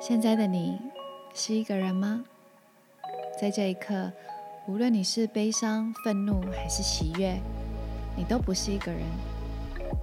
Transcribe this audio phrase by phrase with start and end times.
[0.00, 0.78] 现在的你
[1.34, 2.24] 是一个人吗？
[3.40, 4.12] 在这一刻，
[4.68, 7.36] 无论你是悲伤、愤怒还是喜悦，
[8.16, 9.02] 你都不是一个人。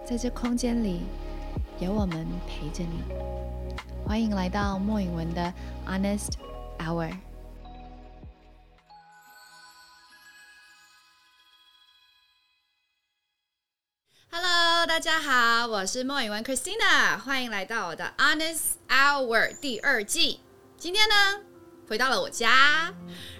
[0.05, 1.03] 在这空间里，
[1.79, 3.01] 有我们陪着你。
[4.05, 5.53] 欢迎来到莫允文的
[5.87, 6.33] Honest
[6.79, 7.15] Hour。
[15.03, 20.39] 家好，我是莫允文 Christina，欢迎来到我的 Honest Hour 第二季。
[20.77, 21.41] 今天呢，
[21.89, 22.93] 回到了我家，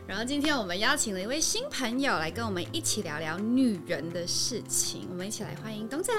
[0.05, 5.07] 然后今天我们邀请了一位新朋友来跟我们一起聊聊女人的事情。
[5.09, 6.11] 我们一起来欢迎董仔。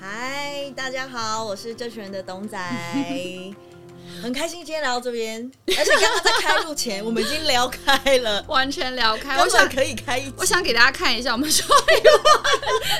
[0.00, 2.58] 嗨，大家好，我是这群人的董仔，
[4.22, 9.38] 很开心今天来到这边，而且刚刚在开录前，我们已经聊开了，完全聊开。
[9.38, 12.42] 我想可以开一集，我想给大家看一下我们说的话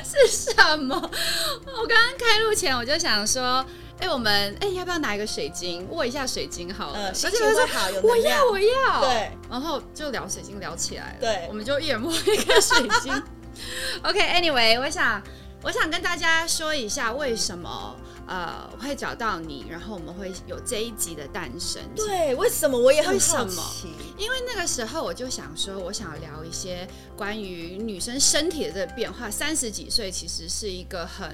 [0.02, 0.95] 是什么。
[0.96, 3.65] 我刚刚开录前我就想说，
[3.98, 7.09] 哎、我们哎、要不要拿一个水晶握一下水晶好了？
[7.09, 13.23] 而且我就说情会好，有我要我要，对，然后就聊水晶聊起来了，对我们就一人摸一个水晶。
[14.04, 15.23] OK，Anyway，、我想
[15.63, 17.95] 我想跟大家说一下为什么
[18.27, 21.83] 呃会找到你，然后我们会有这一集的诞生。
[21.95, 23.88] 对，为什么我也很好奇？
[24.16, 29.31] 因为那个时候我就想说，我想聊一些关于女生身体的这个变化。
[29.31, 31.29] 三十几岁其实是一个很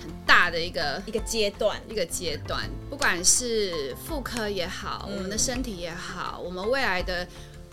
[0.00, 7.26] 很大的一个一个阶段，一个阶段，不管是妇科也好，嗯我们的身体也好，我们未来的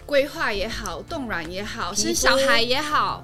[0.07, 3.23] 规划也好，冻卵也好，生小孩也好，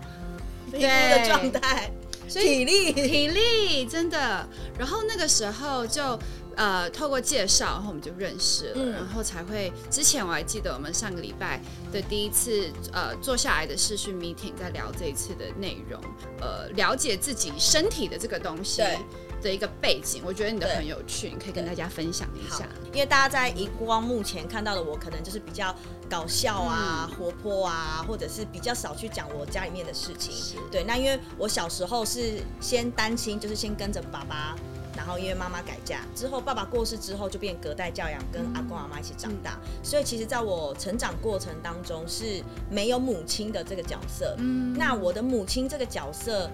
[0.71, 1.91] 皮肤的状态，
[2.27, 4.47] 所以体力，体力真的。
[4.77, 6.19] 然后那个时候就
[6.55, 9.71] 呃透过介绍，然后我们就认识了，嗯然后才会。
[9.89, 11.61] 之前我还记得我们上个礼拜
[11.91, 16.01] 的第一次呃坐下来的视讯 meeting，在聊这一次的内容，
[16.41, 18.97] 呃，了解自己身体的这个东西对
[19.41, 25.75] 的一个背景，我觉得你的很有趣，你可以跟大家分享一下。，因为大家在荧光幕前看到的我，可能就是比较
[26.09, 30.55] 搞笑啊、嗯活泼啊，或者是比较少去讲我家里面的事情是。
[30.71, 34.55] 对，那因为我小时候是先单亲，就是先跟着爸爸，
[34.95, 39.59] 然后因为妈妈改嫁之后，爸爸过世之后就变隔代教养，跟阿公阿妈一起长大。
[39.83, 44.35] 所以其实在我成长过程当中是没有母亲的这个角色。
[44.39, 46.49] 嗯那我的母亲这个角色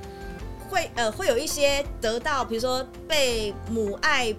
[0.73, 4.35] 会呃会有一些得到，比如说被母爱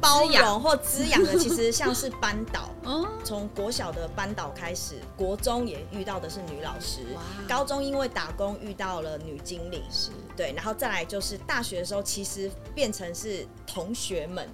[0.00, 2.68] 包容或滋养的， 其实像是班导。
[2.82, 7.00] 哦，从国小的班导开始，国中也遇到的是女老师，
[7.48, 10.10] 高中因为打工遇到了女经理，是。
[10.36, 14.46] 对，然后再来就是大学的时候，其实变成是同学们，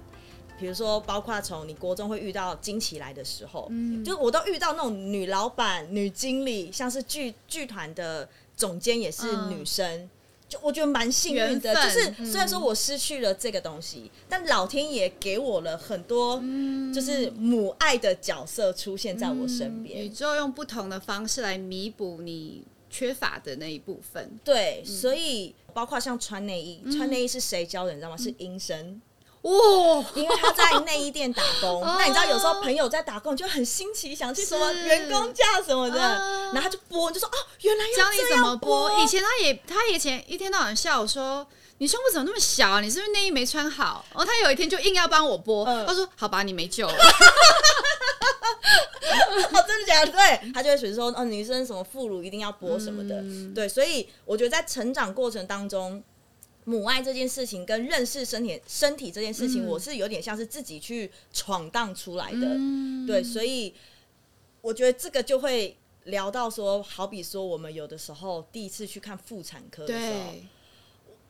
[0.57, 4.01] 比如说包括从你国中会遇到惊奇来的时候，嗯。
[4.05, 9.49] 就我都遇到那种女老板、女经理，像是剧剧团的总监也是嗯。
[9.49, 10.09] 女生。
[10.51, 20.03] 就我觉得蛮幸运的，就是嗯虽然说我失去了这个东西，但老天爷给我了很多，嗯就是母爱的角色出现在我身边。
[20.03, 24.29] 宇宙用不同的方式来弥补你缺乏的那一部分。
[24.43, 27.93] 对，嗯所以包括像穿内衣，穿内衣是谁教的？
[27.93, 28.17] 你知道吗？
[28.19, 29.01] 嗯是医生。
[29.41, 29.51] 哇，
[30.13, 38.91] 因为他在内衣店打工，哦 那你知道有时候朋友在打工，就很新奇，想去什么是员工价什么的，哦然后他就播，就说哦，原来要教你怎么播。
[39.01, 41.45] 以前他也，他以前一天到晚笑我说
[41.79, 42.81] ：“你胸部怎么那么小啊？
[42.81, 46.93] 你是不是内衣没穿好？”然后他有一天就硬要帮我播，嗯他说：“好吧，你没救了。
[49.53, 50.11] 哦，真的假的？
[50.11, 56.03] 对，他就会随时说，哦，女生什么副乳一定要播什么的，嗯对，所以我觉得在成长过程当中。
[56.65, 59.67] 母爱这件事情跟认识身体身体这件事情，嗯。
[59.67, 63.05] 我是有点像是自己去闯荡出来的，嗯。
[63.07, 63.73] 对，所以
[64.61, 70.43] 我觉得这个就会聊到说，好比说我们有的时候第一次去看妇产科的时候，对。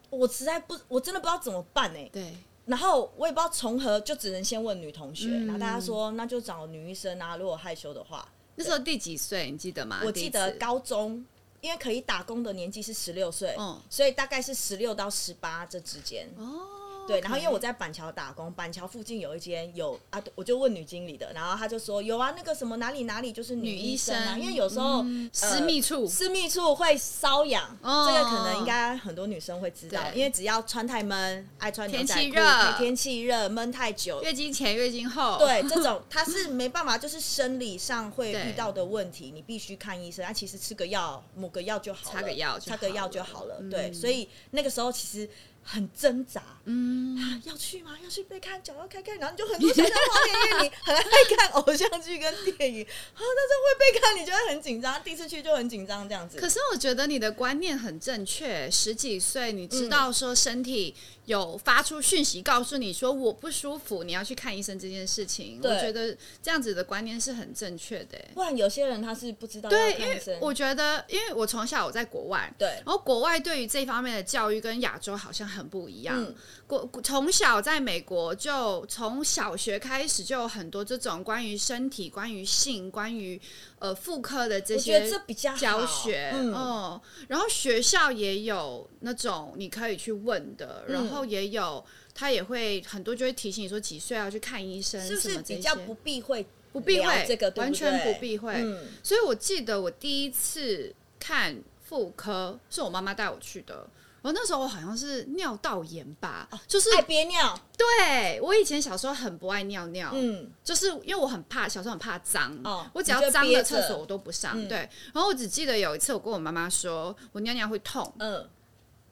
[0.09, 2.33] 我实在不，我真的不知道怎么办哎、对，
[2.65, 5.45] 然后我也不知道从何，就只能先问女同学，嗯。
[5.45, 9.49] 然后大家说那就找女医生啊，如果害羞的话，那时候第几岁？
[9.49, 10.01] 你记得吗？
[10.03, 11.25] 我记得高中。
[11.61, 16.27] 因为可以打工的年纪是十六岁，嗯所以大概是十六到十八这之间。
[16.37, 16.80] 哦，
[17.11, 40.21] 对，然后因为我在板桥打工，板桥附近有一间有啊，我就问女经理的，然后她就说有啊，那个什么哪里哪里就是女女医医生啊，生因为有时候、嗯呃私密处私密处会瘙痒，哦这个可能应该很多女生会知道，因为只要穿太闷，爱穿天气热天气热闷太久，月经前、月经后，对这种 它是没办法，就是生理上会遇到的问题，你必须看医生。
[40.25, 43.55] 啊，其实吃个药，抹个药就好了，擦个药就擦个药好了就好了。
[43.59, 45.27] 嗯对，所以那个时候其实
[45.63, 47.97] 很挣扎，嗯，啊，要去吗？
[48.03, 56.37] 要去被看，脚要开开，然后你就很多想象画面，因为你很爱看偶像剧跟电影啊，但是会被看，你就会很紧张，第一次去就很紧张这样子。
[56.39, 60.95] 可是我觉得你的观念很正确，十几岁你知道说身体
[61.31, 68.29] 有发出讯息告诉你说我不舒服，你要去看医生这件事情，我觉得这样子的观念是很正确的欸。
[68.33, 72.67] 不然有些人他是不知道对，因为我觉得，因为我从小我在国外，对。
[72.85, 76.21] 然后国外对于这方面的教育跟亚洲好像很不一样。
[76.21, 76.35] 嗯。
[76.67, 83.39] 国从小在美国就从小学开始就有很多这种关于身体、关于性、关于
[83.79, 86.53] 呃妇科的这些这比较教学，嗯。
[86.53, 91.83] 哦，然后学校也有那种你可以去问的，嗯然后也有
[92.13, 98.53] 他也会很多就会提醒你说几岁要去看医生，是不是比较不避讳不避讳这个，对完全不避讳。
[98.57, 103.87] 嗯，所以我记得我第一次看妇科是我妈妈带我去的。
[104.23, 114.53] 我那时候我好像是尿道炎吧，就是爱憋尿，对我以前小时候很不爱尿尿，嗯，就是因为我很怕，小时候很怕脏，哦我只要脏的厕所我都不上。
[114.55, 118.47] 嗯对，然后我只记得有一次我跟我妈妈说，我尿尿会痛，嗯，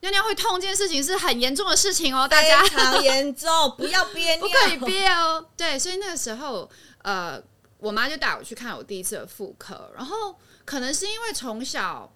[0.01, 5.45] 尿尿会痛这件事情是很严重的事情哦，大家非常严重， 不要憋尿，不可以憋哦。
[5.57, 6.69] 对，所以那个时候，
[7.03, 7.41] 呃，
[7.79, 10.35] 我妈就带我去看我第一次的妇科，然后
[10.65, 12.11] 可能是因为从小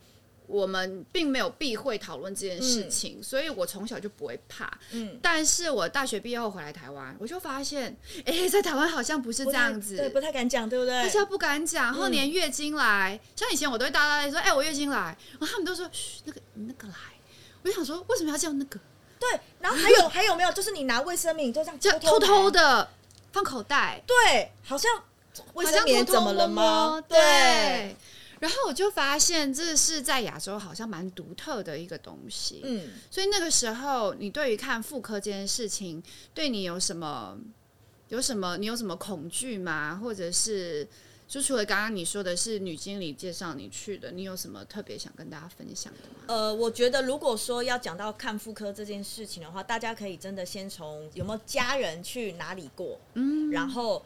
[0.46, 4.72] 我们并没有避讳讨论这件事情，所以我从小就不会怕。
[4.92, 10.94] 嗯，但是我大学毕业后回来台湾，我就发现，哎、在台湾好像不是这样子，对，不太敢讲，对不对？
[11.04, 16.94] 大家不敢讲，然后嗯连月经来，像以前我都会大大咧说，哎、我月经来，然后他们都说，嘘，那个那个来，
[17.64, 18.80] 我就想说，为什么要叫那个？
[19.20, 20.52] 对，然后 还有还有没有？
[20.52, 22.90] 就是你拿卫生棉，你就这样就偷偷的，的
[23.32, 24.92] 放口袋，对，好像
[25.54, 27.02] 卫生棉怎么了摸吗摸？
[27.02, 27.96] 对。
[28.40, 32.60] 然后我就发现，这是在亚洲好像蛮独特的一个东西。
[32.66, 37.38] 嗯，所以那个时候，你对于看妇科这件事情，对你有什么
[38.10, 39.98] 有什么你有什么恐惧吗？
[40.04, 40.86] 或者是
[41.28, 46.26] 就除了刚刚你说的是女经理介绍你去的，你有什么特别想跟大家分享的吗？
[46.28, 54.06] 呃，我觉得如果说要讲到看妇科这件事情的话，大家可以真的先从有没有家人去哪里过，嗯，然后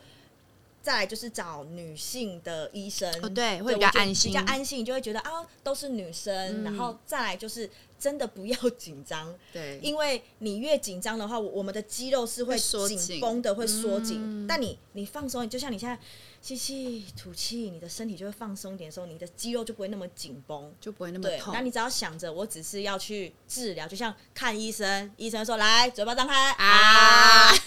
[0.82, 7.70] 再来就是找女性的医生，哦对会比较安心比较安心，你就会觉得啊都是女生，嗯然后再来就是
[8.00, 14.22] 真的不要紧张，对，因为你越紧张的话，我我们的肌肉是会紧紧绷的，会缩紧。
[14.24, 16.00] 嗯但你你放松，就像你现在
[16.48, 20.74] 吸气吐气，你的身体就会放松一点的时候，你的肌肉就不会那么紧绷。
[20.80, 21.54] 就不会那么对，痛。
[21.54, 27.52] 那你只要想着我只是要去治疗，就像看医生，医生说来嘴巴张开啊啊，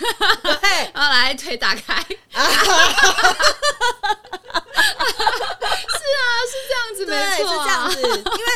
[0.62, 2.38] 对，然后来腿打开， 是
[6.16, 8.48] 啊，是这样子，没错、啊，这样子，因为。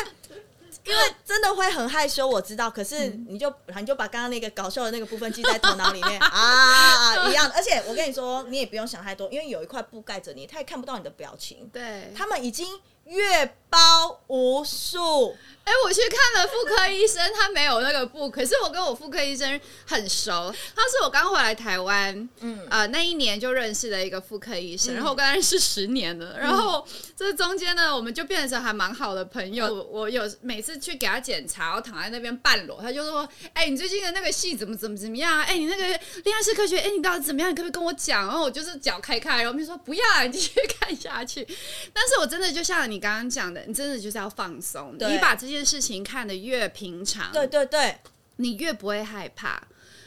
[0.84, 2.70] 因为真的会很害羞，我知道。
[2.70, 7.54] 可是嗯你就你就把刚刚那个搞笑的那个部分记在头脑里面 啊，一样的。
[7.54, 11.68] 而且我跟你说，你也不用想太多，因为有一块布盖着你，他也看不到你的表情。
[11.72, 12.12] 对。
[12.16, 12.66] 他们已经
[13.04, 29.66] 阅包无数，哎、我去看了妇科医生，他没有那个布，可是我跟我妇科医生很熟，他是我刚回来台湾，嗯，呃，那一年就认识了一个妇科医生，然后我跟他认识十年了，然后这中间呢，我们就变成还蛮好的朋友。
[29.66, 35.42] 我我有每次去给他检查，我躺在那边半裸，他就说：“哎、你最近的那个戏怎么怎么怎么样啊？
[35.48, 37.50] 哎、你那个恋爱式科学，哎、你到底怎么样？
[37.50, 41.46] 你可不可以跟我讲？”然后我就是脚开开，然后我们说：“不要啊，你继续 看下去。”
[41.94, 47.96] 但是我真的就像你刚刚讲的，你真的就是要放松，对你把这件事情看得越平常，对对对，
[48.36, 49.62] 你越不会害怕，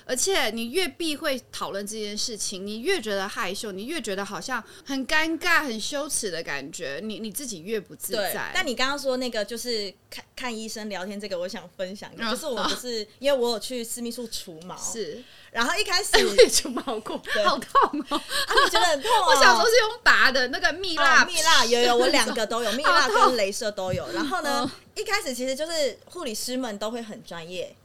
[0.07, 15.21] 而且你越避讳讨论这件事情，你越觉得害羞，你越觉得好像很尴尬、很羞耻的感觉，你你自己越不自在。，但你刚刚说那个就是看看医生聊天这个，我想分享就是我不是因为我有去私密处除毛， 是，
[15.51, 18.15] 然后一开 始哎、我也除毛过，好痛哦！
[18.17, 19.25] 啊，你觉得很痛哦？
[19.29, 24.09] 我小时候是用拔的那个蜜蜡，啊，蜜蜡有有，我两个都有，蜜蜡跟镭射都有。
[24.13, 27.75] 然后呢嗯，一开始其实就是护理师们都会很专业，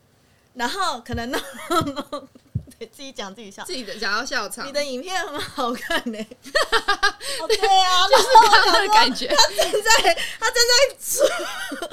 [0.54, 1.40] 然后可能弄
[1.71, 2.28] 弄，
[2.78, 3.73] 对自己讲自己笑自。
[3.73, 6.18] 己的想要笑场，你的影片很好看呢、
[7.40, 9.28] 哦，对啊， 就是刚刚的感觉。
[9.28, 11.87] 正在他正在处，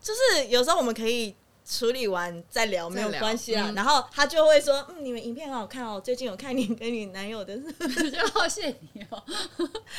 [0.00, 1.34] 就是有时候我们可以
[1.68, 3.64] 处理完再聊，没有聊关系啦。
[3.70, 7.56] 嗯然后他就会说：“嗯，你们影片很好看哦，最近有看你跟你男友的。”
[8.10, 9.22] 就好谢你哦。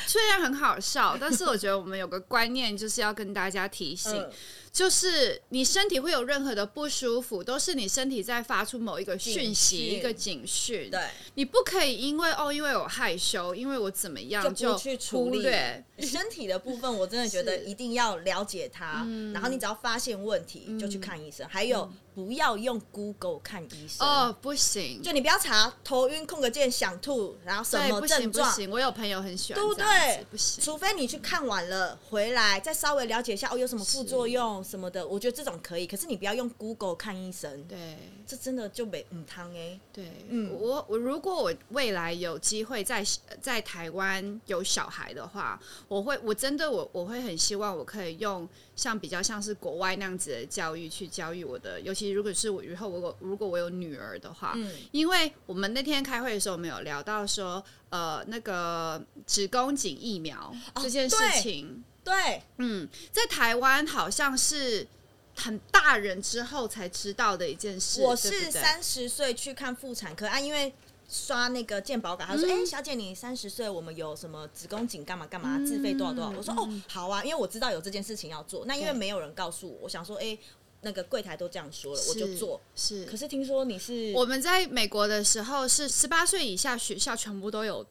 [0.06, 4.30] 虽然很好笑，但是我觉得我们有个观念就是要跟大家提醒，嗯
[4.78, 10.88] 就是你身体会有任何的不舒服，都是你身体在发出某一个讯息、一个警讯。
[10.88, 11.00] 对，
[11.34, 15.40] 你不可以因为哦，因为我害羞，因为我怎么样就去处忽理。
[15.40, 15.84] 略。
[15.98, 19.04] 身体的部分，我真的觉得 一定要了解它，
[19.34, 24.04] 然后你只要发现问题就去看医生，还有不要用 Google 看医生。
[24.04, 28.68] 哦，不行，就你不要查头晕、空个键、想吐，然后什对，么不行症状，不行。
[28.70, 30.26] 我有朋友很喜欢对不对？
[30.32, 30.64] 不行。
[30.64, 35.86] 除非你去看完了回来，再稍微了解一下哦，有什么副作用什么的，我觉得这种可以。
[35.86, 37.96] 可是你不要用 Google 看医生，对
[38.26, 39.78] 这真的就没嗯汤哎。
[39.92, 43.04] 对，嗯我我如果我未来有机会在
[43.40, 48.48] 在台湾有小孩的话，我会我真的我我会很希望我可以用
[48.78, 64.86] 像比较像是国外那样子的教育去教育我的，尤其如果是我以后如果如果我有女儿的话，嗯因为我们那天开会的时候，我们有聊到说，呃，那个子宫颈疫苗这件事情，对，嗯，在台湾好像是
[65.34, 68.00] 很大人之后才知道的一件事。
[68.00, 70.72] 我是三十岁去看妇产科啊，因为。
[71.08, 78.66] 刷那个健保卡，他说：“哎、嗯小姐，你三十岁，我们有什么子宫颈干嘛干嘛，自费多少多少。”我说：“嗯哦，好啊，因为我知道有这件事情要做。
[78.66, 80.36] 那因为没有人告诉我，我想说，哎、
[80.82, 82.60] 那个柜台都这样说了，我就做。
[82.76, 83.06] 是。
[83.06, 87.86] 可是听说你是我们在美国的时候是十八岁以下学校全部都有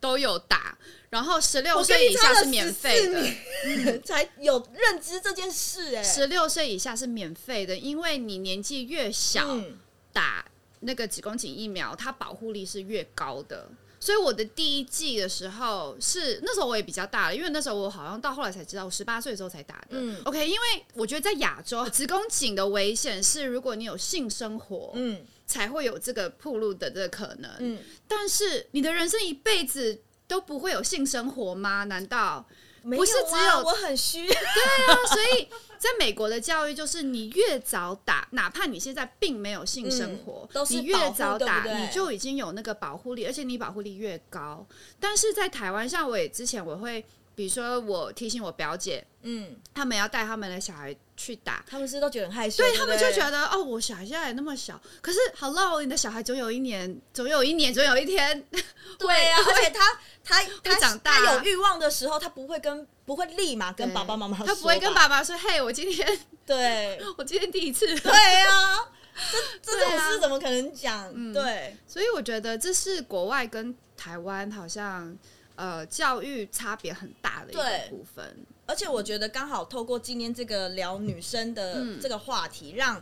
[0.00, 0.76] 都有打，
[1.10, 9.78] 然后十六岁以下是免费的，14年 才有认知这件事、哎，十六岁以下是免费的，因为你年纪越小，嗯
[10.12, 10.44] 打
[10.82, 13.68] 那个子宫颈疫苗，它保护力是越高的。
[13.98, 19.90] 所以我的第一季的时候是那时候我也比较大了，因为那时候我好像到后来才知道，我十八岁的时候才打的。
[19.90, 27.50] 嗯 OK，因为我觉得在亚洲，子宫颈的危险是如果你有性生活，嗯才会有这个铺路的这个可能。
[27.60, 31.84] 嗯，但是你的人生一辈子都不会有性生活吗？
[31.84, 32.44] 难道？
[32.82, 35.48] 没不是只有我很虚，对啊所以
[35.78, 44.66] 在美国的教育就是，你越早打，哪怕你现在并没有性生活，嗯你越早打，你就已经有那个保护力，而且你保护力越高。
[45.00, 51.64] 但是在台湾，像我也之前我会，比如说我提醒我表姐，嗯，他们要带他们的小孩去打。
[51.68, 58.44] 他们是都觉得很害羞，对他们就觉得得哦，我小孩现在还那么小，可是 Hello，你的小孩总有一年，总有一年，总有一天，
[58.98, 61.12] 对啊，而且他他他长大。
[61.12, 66.06] 他有欲望的时候，他不会跟不会立马跟爸爸妈妈，他不会跟爸爸说：“嘿，我今天
[66.46, 67.00] 对。
[67.16, 68.12] 我今天第一次。”对
[68.44, 68.78] 啊，
[69.62, 71.32] 这这种事怎么可能讲？
[71.32, 75.16] 对，所以我觉得这是国外跟台湾好像
[75.56, 78.44] 呃教育差别很大的一个部分。
[78.66, 81.98] 而且我觉得刚好透过今天这个聊女生的嗯。
[82.00, 83.00] 这个话题，让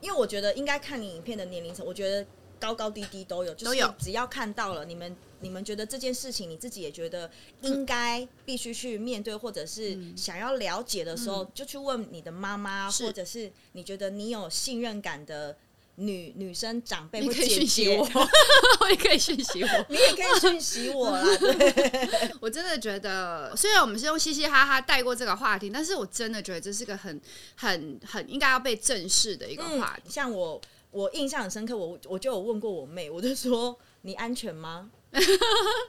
[0.00, 2.26] 因为我觉得应该看你影片的年龄层，我觉得
[2.58, 3.94] 高高低低都有，就是都有。
[3.98, 7.30] 只要看到了，你们你们觉得这件事情，你自己也觉得
[7.62, 15.56] 应该必须去面对，或者是想要了解的时候，就去问你的妈妈，或者是你觉得你有信任感的
[16.04, 18.06] 女女生长辈你可以或姐姐讯息我，，
[18.80, 19.86] 我也可以讯息我。
[19.88, 22.32] 你也可以讯息我啦，对。
[22.40, 27.20] 我真的觉得，虽然我们是用嘻嘻哈哈带过这个话题，但是我真的觉得这是个很、
[27.56, 30.02] 很、很应该要被正视的一个话题。
[30.06, 34.90] 嗯像我，我印象很深刻，我我就有问过我妹，我就说你安全吗？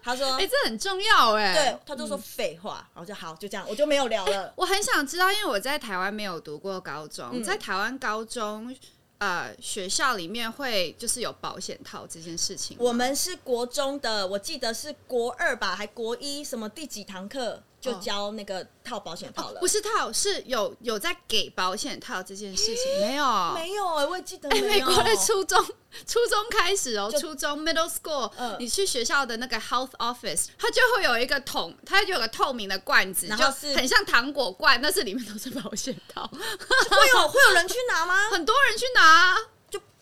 [0.03, 1.53] 她说， 哎、这很重要哎。
[1.53, 4.53] 对，她就说废话，然后就好，就这样，我就没有聊了。
[4.57, 8.75] 我很想知道，因为我在台湾没有读过高中，嗯在台湾高中
[9.23, 12.75] 呃学校里面会就是有保险套这件事情。
[12.77, 19.59] 我们是国中的，我记得是国二吧，还国一，什么第几堂课就交那个套保险套了。
[19.59, 23.25] 不是套，是有有在给保险套这件事情没有？
[23.53, 24.49] 没有哎、我也记得。
[24.49, 25.61] 美国的初中
[26.07, 38.29] 初中开始哦，初中 middle school，、嗯你去学校的那个 health office，它就会有一个桶，它就有个透明的罐子，就然后是很像糖果罐，但是里面都是保险套， 会有会有人去拿吗？
[38.31, 39.35] 很多人去拿。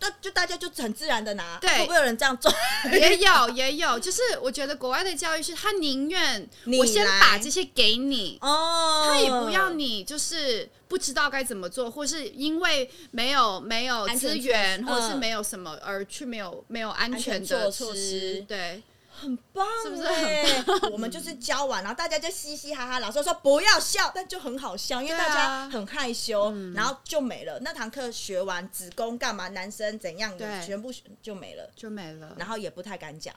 [0.02, 1.70] 就大就大家就很自然的拿，对。
[1.80, 2.52] 会不会有人这样做？
[2.92, 6.48] 也有也有，就是我觉得国外的教育是他宁愿
[6.80, 18.44] 我先把这些给你，哦，他也不要你就是不知道该怎么做，或是因为没有没有资源，或是没有什么而去没有没有安全的措措施。
[18.48, 18.82] 对，
[19.22, 20.04] 很棒是不是？
[20.04, 20.64] 哎？
[20.92, 27.60] 我们就是教完，然后大家就嘻嘻哈哈，老师说不要笑，但就很好笑，因为大家很害羞，然后就没了。
[27.62, 30.66] 那堂课学完子宫干嘛，男生怎样的，对。
[30.66, 32.36] 全部就没了，就没了。
[32.38, 33.34] 然后也不太敢讲。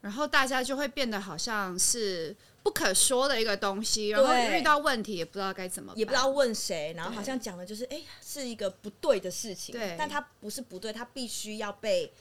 [0.00, 4.58] 然后大家就会变得好像是不可说的一个东西，然后对。
[4.58, 9.96] 遇到问题也不知道该怎么办，也不知道问谁，然后好像讲的就是，哎、是一个不对的事情，对。
[9.98, 12.12] 但它不是不对，它必须要被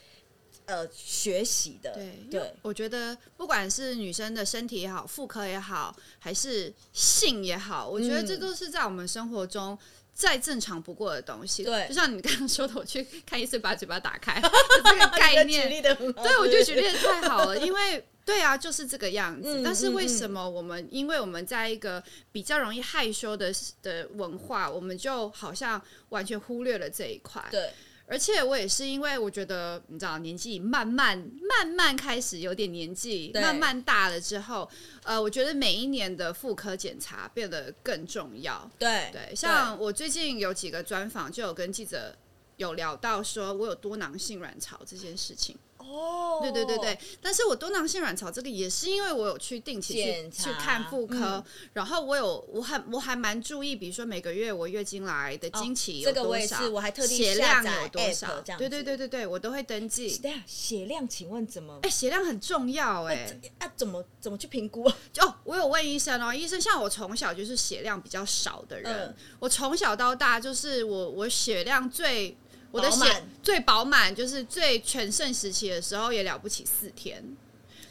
[0.68, 9.78] 呃学习的，对，对，我觉得不管是女生的身体也好，妇科也好，还是性也好，我觉得嗯这都是在我们生活中
[10.14, 11.64] 再正常不过的东西。
[11.64, 14.42] 对就像你刚刚说的，我去看医生把嘴巴打开，
[14.84, 15.70] 这个概念。
[15.82, 19.62] 对，我觉得举例的太好了，因为 对啊，就是这个样子。
[19.62, 27.42] 嗯但是为嗯什么我们，因为我们在一个比较容易害羞的的文化，我们就好像完全忽略了这一块。
[27.50, 27.72] 对
[28.08, 34.68] 而且我也是因为我觉得，你知道，年纪慢慢慢慢开始有点年纪，慢慢大了之后，
[35.04, 38.70] 呃，我觉得每一年的妇科检查变得更重要。
[38.80, 42.16] 对对，像我最近有几个专访，就有跟记者
[42.56, 45.58] 有聊到说我有多囊性卵巢这件事情。
[45.88, 51.44] 哦，对对对对，但是我多囊性卵巢这个也是因为我有去定期去去看妇科，嗯。
[51.74, 58.84] 然后我有我很我还蛮注意，比如说每个月我月经来的经期有哦这个我多少，也是我还特地血量有多少，对对子。
[58.84, 60.20] 对对对，我都会登记。
[60.46, 61.80] 血量，请问怎么？
[61.84, 64.84] 哎，血量很重要哎、啊，怎么怎么去评估？
[65.20, 69.16] 哦，我有问医生哦，医生像我从小就是血量比较少的人，嗯。
[69.40, 72.36] 我从小到大就是我我血量最
[72.72, 77.24] 我的血最饱满，就是最全盛时期的时候也了不起四天，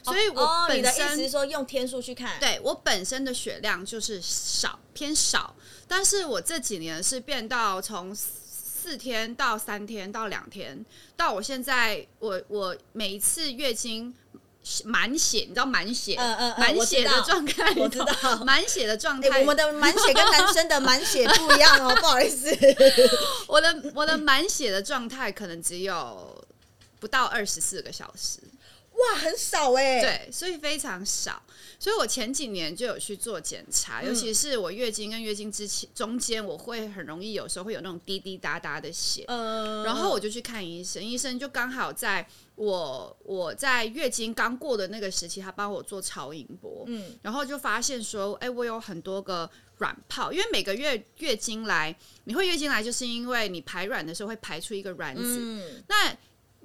[0.03, 2.39] 所以我本的意思身、是说用天数去看？
[2.39, 5.55] 对我本身的血量就是少偏少，
[5.87, 14.13] 但是我这几年是变到从四天到三天到两天，到我现在我我每一次月经
[14.85, 18.05] 满血，你知道满血，嗯嗯嗯满血的状态，我知道
[18.45, 22.49] 满血的状哎、态，我们的满血跟男生的 满血不一样哦，不好意思。
[23.47, 26.45] 我的我的满血的状态可能只有
[26.99, 28.39] 不到二十四个小时，
[28.97, 31.41] 哇，很少哎、，对，所以非常少。
[31.79, 47.15] 所以我前几年就有去做检查，尤其是我月经跟月经之前中间，我会很容易有时候会有那种滴滴答答的血，嗯、然后我就去看医生，医生就刚好在我我在月经刚过的那个时期，他帮我做超音波，嗯。
[47.21, 56.17] 然后就发现说，哎、我有很多个卵泡，因为每个月月经来，你会月经来，就是因为你排卵的时候会排出一个卵子，嗯，那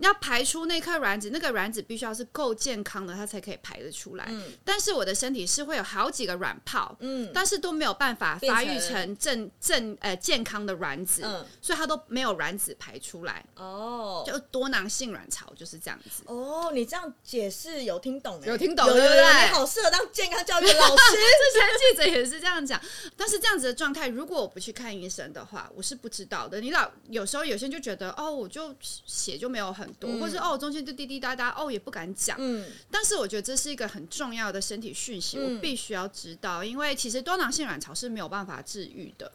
[0.07, 4.27] 要排出那颗卵子，那个卵子必须要是够健康的，它才可以排得出来。
[4.29, 13.45] 嗯但是我的身体是会有好几个卵泡，嗯但是都没有办法发育成成正正呃健康的卵子，嗯所以它都没有卵子排出来。
[13.57, 14.25] 哦。
[14.27, 16.23] 就多囊性卵巢就是这样子。
[16.27, 21.17] 哦，你这样解释有听懂哎、有听懂有有有，对不对你好适合当健康教育老师。
[21.53, 22.81] 之前记者也是这样讲，
[23.17, 26.61] 但是这样子的状态，如果我不去看医生的话，我是不知道的。
[26.61, 32.37] 你老有时候有些人就觉得，哦，我就血就没有很多，嗯或是哦中间就滴滴答答，哦也不敢讲。
[32.41, 39.31] 嗯但是我觉得这是一个很重要的身体讯息，嗯我必须要知道，因为其实多囊性卵巢是没有办法治愈的。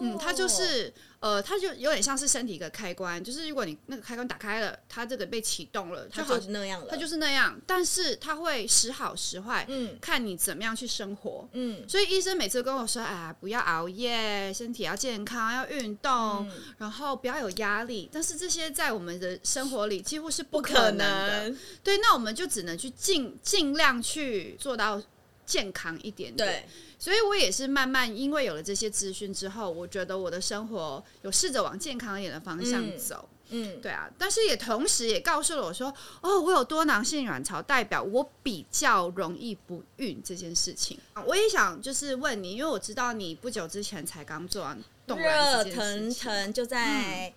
[0.00, 11.48] 哦嗯，它就是呃，它就有点像是身体一个开关，就是如果你那个开关打开了，它这个被启动了，它就好是那样了，它就是那样，但是它会时好时坏，嗯看你怎么样去生活。
[11.52, 21.42] 嗯所以医生每次跟我说：“哎呀，不要熬夜，身体要健康，要运动，嗯然后不要有压力。”但是这些在我们的生活里几乎是不不可可能的。
[21.44, 21.58] 能。
[21.84, 25.02] 对，那我们就只能去尽尽量去做到
[25.44, 26.48] 健康一点点。
[26.48, 26.68] 对，
[27.00, 33.28] 所以我也是慢慢因为有了这些资讯之后，我觉得我的生活有试着往健康一点的方向嗯走。
[33.52, 40.96] 嗯，对啊，但是也同时也告诉了我说，哦，我有多囊性卵巢，代表我比较容易不孕这件事情。
[41.26, 47.32] 我也想就是问你，因为我知道你不久之前才刚做完动卵热腾腾就在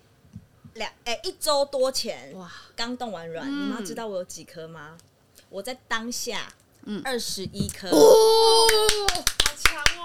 [0.74, 4.96] 两哎、一周多前哇，刚动完卵，嗯你们知道我有几颗吗？
[5.48, 6.52] 我在当下，
[6.84, 7.88] 嗯，二十一颗。
[7.88, 8.66] 哦，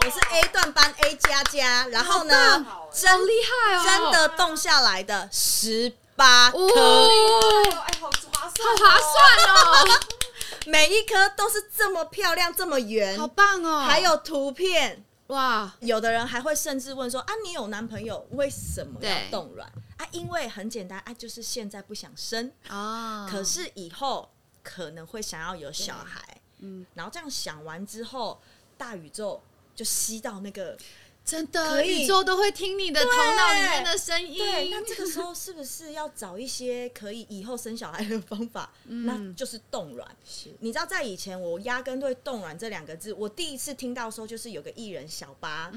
[0.10, 10.00] 我是 A 段班 A 加加，然后呢，真好厉害哦，真的冻下来的十八颗，哦，哎，好划好算，划算哦，
[10.66, 15.06] 每一颗都是这么漂亮，这么圆，好棒哦，还有图片。
[15.28, 20.08] 哇，有的人还会甚至问说啊，你有男朋友，为什么要对冻卵啊？
[20.10, 24.28] 因为很简单啊，就是现在不想生，哦，可是以后
[24.64, 28.42] 可能会想要有小孩，嗯，然后这样想完之后，
[28.76, 29.40] 大宇宙
[29.80, 30.78] 就吸到那个
[31.24, 32.04] 真的，可以。
[32.04, 38.74] 宇宙都会听你的头脑里面的声音，对，那这个时候是不是要找一些可以以后生小孩的方法？
[38.84, 40.18] 那就是冻卵。
[40.60, 45.72] 你知道，在以前我压根对“冻卵”这两个字，我第一次听到的时候，就是有个艺人小八，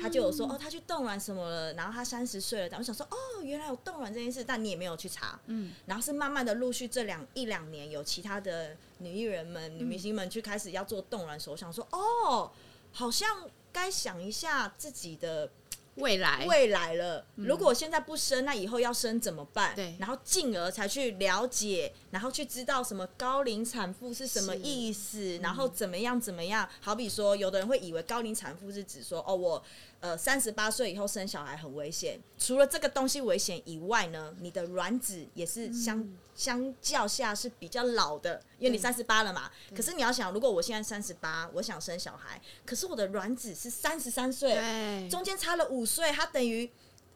[0.00, 12.50] 他就有说哦，他去冻卵什么了，然后他三十岁了，然后我想说哦，原来有冻卵这件事，但你也没有去查，嗯，然后是慢慢的陆续这两一两年，有其他的女艺人们、女明星们去开始要做冻卵的时候，我想说哦，
[12.92, 15.50] 好像该想一下自己的
[15.96, 17.26] 未来，未来了。
[17.36, 19.74] 如果现在不生，那以后要生怎么办？
[19.74, 26.68] 对然后进而才去了解，然后去知道什么高龄产妇是什么意思，然后怎么样怎么样。
[26.80, 29.62] 好比说，有的人会以为高龄产妇是指说，哦，我
[30.02, 32.20] 呃，三十八岁以后生小孩很危险。
[32.36, 38.82] 除了这个东西危险以外呢，你的卵子也是相、相较下是比较老的，因为你对。
[38.82, 39.48] 三十八了嘛。
[39.72, 46.68] 可是你要想，如果我现在三十八，我想生小孩，可是我的卵子是三十三岁，中间差了五岁，它等于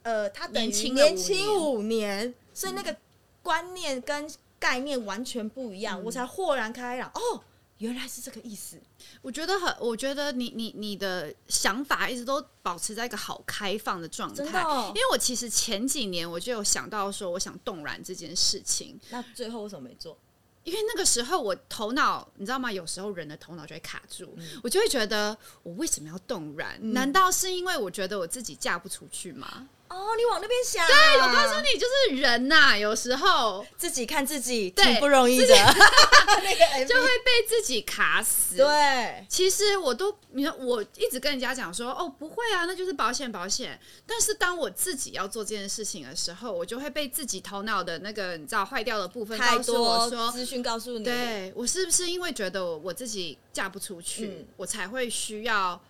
[0.05, 2.97] 呃，它等于年轻五年，所以那个
[3.43, 7.11] 观念跟概念完全不一样，我才豁然开朗。
[7.13, 7.43] 哦，
[7.79, 8.81] 原来是这个意思。
[9.21, 14.45] 我觉得很，我觉得你你你的想法一直都保持在一个好开放的状态。
[14.89, 20.17] 因为我其实前几年我就有想到说，我想动卵这件事情，那最后为什么没做？
[20.65, 22.73] 因为那个时候我头脑，你知道吗？
[22.73, 26.77] 有时候人的头脑就会卡住，嗯我就会觉得我为什么要动卵？
[26.93, 29.69] 难道是因为我觉得我自己嫁不出去吗？
[29.89, 30.87] 哦，你往那边想。
[30.87, 35.47] 对，我告诉你，就是人呐、有时候自己看自己对挺不容易的，
[36.87, 38.57] 就会被自己卡死。
[38.57, 39.27] 对。
[39.29, 43.79] 其实我都，你看，我一直跟人家讲说，哦，不会啊，那就是保险保险。
[44.07, 55.81] 但是当我自己要做这件事情的时候，我就会被自己头脑的那个你知道坏掉的部分太告诉我说，多资讯告诉你，对我是不是因为觉得我我自己嫁不出去，嗯我才会需要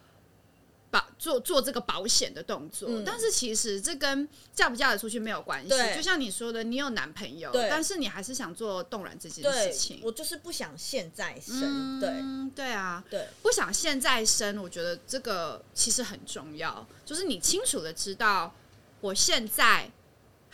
[0.99, 2.89] 保做做这个保险的动作？
[2.91, 5.69] 嗯但是其实这跟嫁不嫁得出去没有关系。
[5.95, 10.01] 就像你说的，你有男朋友，但是你还是想做冻卵这件事情。
[10.03, 18.55] 我就是不想现在生，对嗯，对啊，对，不想现在生，我觉得这个其实很重要，就是你清楚的知道
[19.01, 19.91] 我现在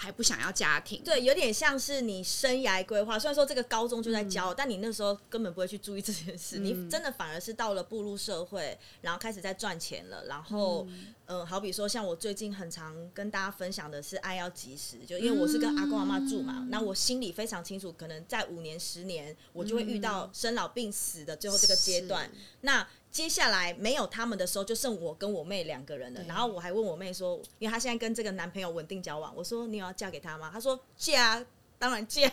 [0.02, 3.16] 还不想要家庭，对，有点像是你生涯规划。
[3.16, 6.58] 虽然说这个高中就在嗯教，但你那时候根本不会去注意这件事。
[6.58, 10.24] 你真的反而是到了步入社会，然后开始在赚钱了。
[10.26, 10.84] 然后，
[11.26, 22.24] 嗯、好比说像我最近很常跟大家分享的是爱要及时，就因为我是跟阿公阿妈住嗯嘛，那我心里非常清楚，可能在五年、十年，我就会遇到生老病死的最后这个阶段。
[22.24, 22.30] 是
[22.62, 26.22] 那接下来没有他们的时候，就剩我跟我妹两个人了。
[26.26, 30.50] 然后我还问我妹说，因为她现在跟这个男朋友稳定交往，我说你有要嫁给他吗？
[30.50, 31.44] 她说嫁，
[31.78, 32.22] 当然嫁。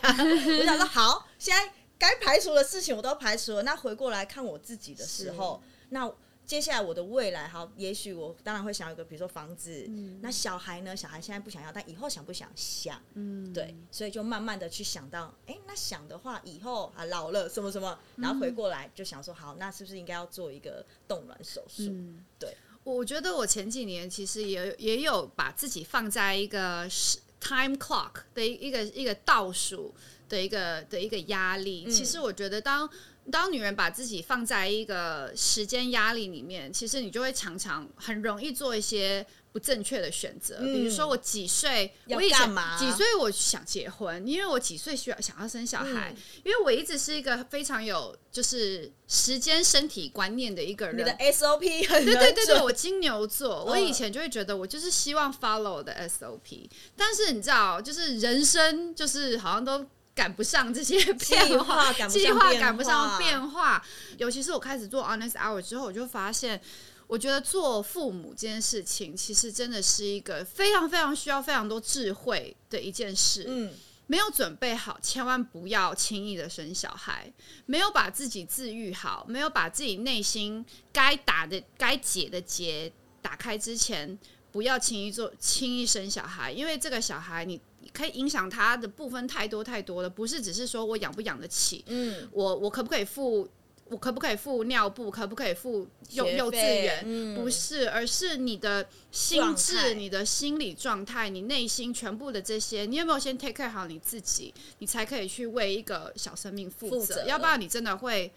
[0.58, 3.62] 我想说好，现在该排除的事情我都排除了。
[3.62, 6.10] 那回过来看我自己的时候，那
[6.50, 9.88] 接下来我的未来，好，也许我当然会想要一个，比如说房子。
[10.20, 10.96] 那小孩呢？
[10.96, 13.00] 小孩现在不想要，但以后想不想想？
[13.14, 21.84] 嗯，对，所以就慢慢的去想到，哎、那想的话，以后啊老了什么什么，然后回过来就想说，好，那是不是应该要做一个冻卵手术？
[21.84, 22.56] 嗯，对。
[22.82, 29.94] 我觉得我前几年其实也也有把自己放在一个时 time clock 的一一个一个倒数
[30.28, 31.84] 的一个的一个压力。
[31.86, 32.90] 嗯其实我觉得当
[33.30, 40.58] 当女人把自己放在一个时间压力里面，其实你就会常常很容易做一些不正确的选择。
[40.60, 42.78] 比如说我几岁，要我以前干嘛？
[42.78, 46.16] 几岁我想结婚，因为我几岁需要想要生小孩，嗯。
[46.44, 50.96] 因为我一直是一个非常有就是时间身体观念的一个人。
[50.98, 59.86] 你的 SOP 很对对对对，我金牛座，我以前就会觉得我就是希望 follow 我的 SOP，但是你知道，就是人生就是好像都
[60.20, 63.82] 赶不上这些 变化，计划赶不上变化。
[64.18, 66.60] 尤其是我开始做 honest hour 之后，我就发现。
[67.06, 73.46] 我觉得做父母这件事情，其实真的是一个非常非常需要非常多智慧的一件事。
[73.48, 73.72] 嗯，
[74.06, 77.32] 没有准备好，千万不要轻易的生小孩。
[77.66, 84.16] 没有把自己治愈好，没有把自己内心该打的、该解的结打开之前，
[84.52, 87.60] 不要轻易做、轻易生小孩，因为这个小孩你
[87.92, 93.48] 可以影响他的部分太多太多了，不是只是说我养不养得起，嗯，我我可不可以付。
[93.90, 95.10] 我可不可以付尿布？
[95.10, 97.02] 可不可以付幼幼稚园？
[97.04, 107.24] 嗯不是，而是你的心智、你的心理状态、你内心全部的这些，你有没有先 take care 好你自己，你才可以去为一个小生命负责。
[107.26, 108.32] 要不然你真的会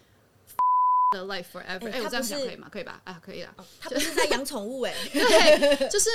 [1.12, 1.88] the life forever。
[1.88, 2.68] 哎、我这样讲可以吗？
[2.68, 3.00] 可以吧？
[3.04, 3.54] 啊，可以了。
[3.78, 6.10] 他不是在养宠物哎、 对，就是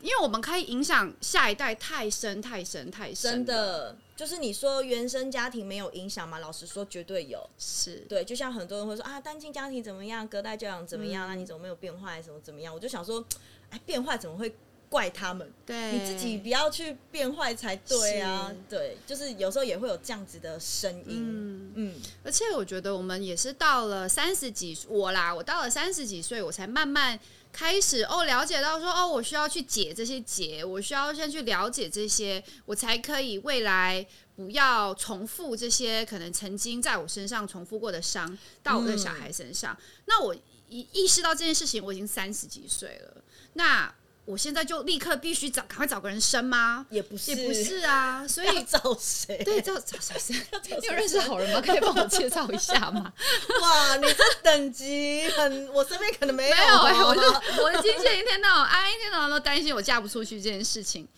[0.00, 3.96] 因为我们可以影响下一代太深、太深、太深，真的。
[4.16, 6.40] 就是你说原生家庭没有影响吗？
[6.40, 7.48] 老实说，绝对有。
[7.56, 12.74] 是对，就像很多人会说啊，单亲家庭怎么样，隔代教养怎么样，嗯那你怎么没有变坏，什么怎么样？
[12.74, 13.24] 我就想说，
[13.70, 14.52] 哎，变坏怎么会
[14.88, 15.48] 怪他们？
[15.64, 18.52] 对你自己不要去变坏才对啊。
[18.68, 21.06] 对，就是有时候也会有这样子的声音。
[21.08, 21.72] 嗯。
[21.76, 27.16] 嗯，而且我觉得我们也是到了三十几，我啦，我到了三十几岁，我才慢慢
[27.58, 39.76] 开始哦，了解到说哦，我需要去解这些结，我需要先去了解这些，我才可以未来不要重复这些可能曾经在我身上重复过的伤到我的小孩身上。
[40.04, 40.32] 那我
[40.68, 43.22] 意意识到这件事情，我已经三十几岁了，
[43.54, 43.92] 那。
[44.28, 46.84] 我现在就立刻必须找赶快找个人生吗？
[46.90, 49.42] 也不是，也不是啊，所以找谁？
[49.42, 50.34] 对，找找找谁？
[50.78, 51.62] 你有认识好人吗？
[51.64, 53.10] 可以帮我介绍一下吗？
[53.62, 57.06] 哇，你这等级很，我身边可能没有没有哎、哦。
[57.08, 61.08] 我就我的经纪人一天到晚哎，一天到晚都担心我嫁不出去这件事情。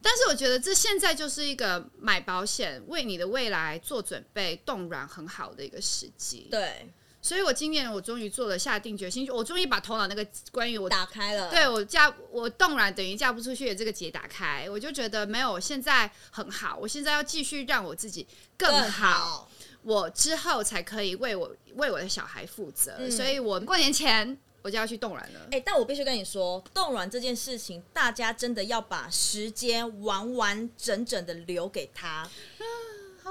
[0.00, 6.46] 但是我觉得这现在就是一个买保险、为你的未来做准备、动软很好的一个时机。
[6.50, 11.48] 对，所以我今年我终于做了下定决心，我终于把头脑那个关于我打开了。
[11.50, 18.26] 对我嫁我动卵等于嫁不出去的这个结打开，我就觉得没有，现在很好，我现在要继续让我自己
[18.58, 19.48] 更更好，
[19.82, 22.96] 我之后才可以为我为我的小孩负责。
[22.98, 25.40] 嗯所以我过年前我就要去冻卵了。
[25.52, 32.28] 哎、但我必须跟你说，冻卵这件事情，大家真的要把时间完完整整的留给他。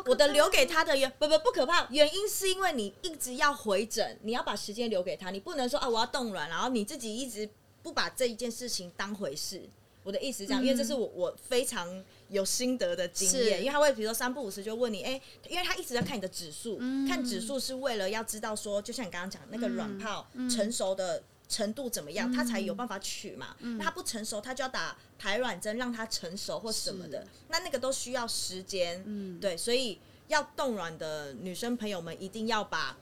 [0.05, 7.49] 我的留给他的原不不不可怕，原因是因为你一直要回诊，你要把时间留给他，你不能说啊我要冻卵，然后你自己一直
[7.83, 9.61] 不把这一件事情当回事。
[10.03, 21.21] 我的意思是这样，因为这是我我非常有心得的经验，因为他会比如说三不五时就问你，哎、因为他一直在看你的指数，看指数是为了要知道说，就像你刚刚讲那个卵泡成熟的
[21.51, 23.53] 程度怎么样，他才有办法取嘛。
[23.59, 29.39] 那他不成熟，他就要打排卵针让他成熟或什么的，那那个都需要时间。
[29.41, 32.97] 对，所以要冻卵的女生朋友们一定要把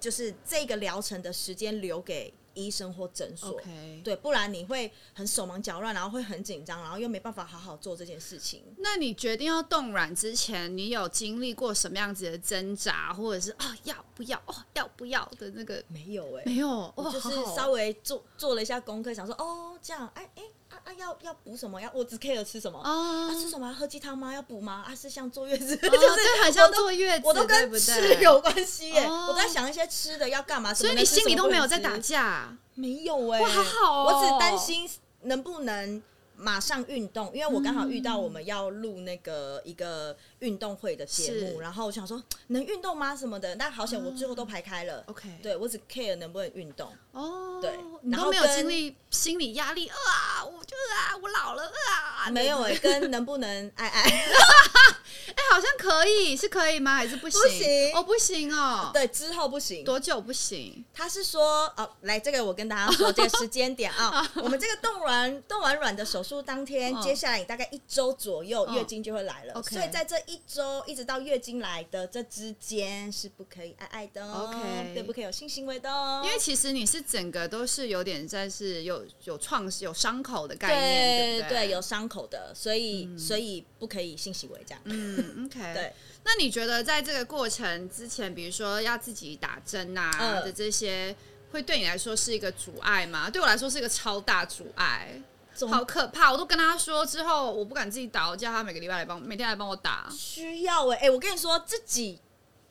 [0.00, 3.60] 就是这个疗程的时间留给医生或诊所。
[4.02, 8.62] 对，不然你会很手忙脚乱，然后会很紧张，然后又没办法好好做这件事情。
[8.78, 15.82] 那你决定要冻卵之前，你有经历过什么样子的挣扎，或者是啊、要不要哦要不要的那个？
[15.88, 20.42] 没有哎、没有，哇，就是稍微做做了一下功课，想说哦这样，哎哎
[20.74, 21.80] 啊啊要要补什么？
[21.80, 22.78] 要我只 care 吃什么？
[22.84, 23.66] 哦啊吃什么？
[23.68, 24.32] 要喝鸡汤吗？
[24.32, 24.84] 要补吗？
[24.86, 28.14] 啊是像坐月子，哦 就是对，很像坐月子，我都跟吃？
[28.20, 34.88] 有关系耶、哦我都在想一些吃的要干嘛，所以你心里都没有在打架，架，没有哎、哇好好哦我只担心
[35.22, 36.02] 能不能
[36.36, 43.16] 马上运动，因为我刚好遇到我们要录那个一个运动会的节目，然后我想说 能运动吗？
[43.16, 45.02] 什么的，但好险我最后都排开了。
[45.06, 46.92] OK 对我只 care 能不能运动。
[47.12, 47.70] 哦，对
[48.10, 54.02] 然后没有经历心理压力啊，我就是啊，我老了啊，没有哎、跟能不能爱爱，
[55.34, 56.96] 哎、好像可以，是可以吗？
[56.96, 57.40] 还是不行？
[57.40, 57.94] 不行。
[57.94, 59.84] 哦，不行哦，，对之后不行。
[59.84, 60.84] 多久不行？
[60.92, 67.00] 他是说哦，来这个我跟大家说这个时间点啊， 我们这个冻卵冻完卵的手术当天，嗯。
[67.02, 68.74] 接下来你大概一周左右嗯。
[68.74, 69.62] 月经就会来了。
[69.62, 81.66] 所以在这一周一直到月经来的这之间是不可以爱爱的哦 OK 对，不可以有性行为的哦，因为其实你是整个都是有点在是有有创有伤口的概念，对不对？
[81.66, 85.92] 对有伤口的，所以、所以不可以性行为这样，嗯， OK，对。
[86.24, 90.44] 那你觉得在这个过程之前，比如说要自己打针啊嗯。
[90.44, 91.14] 的这些，
[91.52, 93.28] 会对你来说是一个阻碍吗？
[93.28, 95.22] 对我来说是一个超大阻碍，总
[95.68, 96.32] 好可怕！
[96.32, 102.20] 我都跟他说之后，我不敢自己打，我叫他每个礼拜来帮，每天来帮我打，需要哎、哎、我跟你说自己。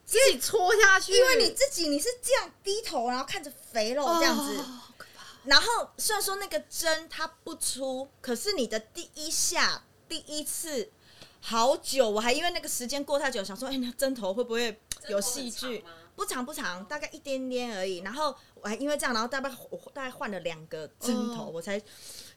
[0.05, 4.81] 自己戳下去，因为你自己你是这样低头，然后看着肥肉这样子，哦
[5.45, 10.91] 然后虽然说那个针它不粗，可是你的第一下第一次
[11.39, 15.81] 好久，我还因为那个时间过太久，想说，哎、那针头会不会有细菌？
[16.15, 17.99] 不长不长，大概一点点而已。
[17.99, 21.81] 然后我还因为这样，然后大概我大概换了两个针头，哦我才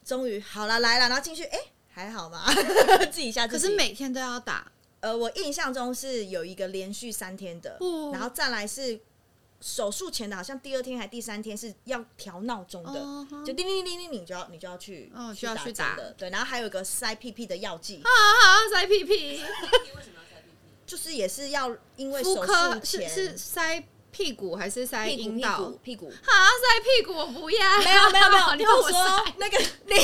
[0.07, 1.59] 终于好了来了，然后进去，哎、
[1.91, 2.45] 还好吗？
[3.11, 3.67] 自己一下自可。
[3.67, 8.11] 是每天都要打，呃，我印象中是有一个连续三天的，哦。
[8.13, 9.01] 然后再来是
[9.61, 15.97] 手术前的，好像第二天还第三天是要调闹钟的，哦就叮叮叮叮，你就要你就要去，哦就要去去打。
[15.97, 19.43] 的，对，然后还有一个塞屁屁的药剂，啊啊，塞屁屁，
[20.87, 23.85] 就是也是要因为手术前是是塞
[24.17, 25.59] 屁股还是塞阴道？
[25.59, 29.95] 股屁股，啊，塞屁股我不要，没有没有没有， 你帮我说，那个 你，